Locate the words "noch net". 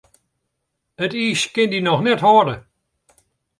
1.83-2.25